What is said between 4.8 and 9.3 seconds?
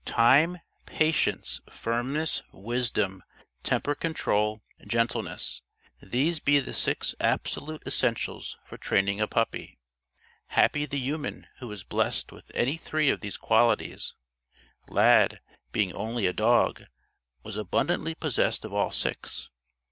gentleness these be the six absolute essentials for training a